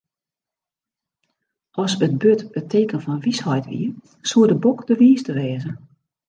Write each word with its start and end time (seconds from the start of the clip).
As 1.83 1.93
it 2.05 2.17
burd 2.21 2.41
it 2.59 2.65
teken 2.73 3.01
fan 3.03 3.23
wysheid 3.25 3.65
wie, 3.71 3.85
soe 4.29 4.45
de 4.49 4.57
bok 4.63 4.79
de 4.87 4.95
wiiste 4.99 5.33
wêze. 5.37 5.71